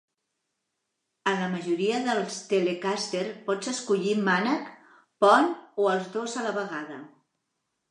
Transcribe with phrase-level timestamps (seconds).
[1.31, 4.73] En la majoria de les Telecaster, pots escollir mànec,
[5.27, 7.01] pont o els dos a la vegada.